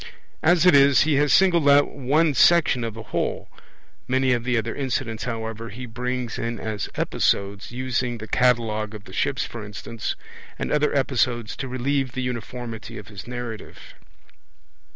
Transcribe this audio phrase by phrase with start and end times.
[0.41, 3.51] As it is, he has singled out one section of the whole;
[4.07, 9.03] many of the other incidents, however, he brings in as episodes, using the Catalogue of
[9.03, 10.15] the Ships, for instance,
[10.57, 13.77] and other episodes to relieve the uniformity of his narrative.